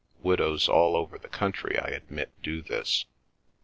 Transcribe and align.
Widows 0.23 0.67
all 0.67 0.95
over 0.95 1.19
the 1.19 1.27
country 1.27 1.77
I 1.77 1.89
admit 1.89 2.31
do 2.41 2.63
this. 2.63 3.05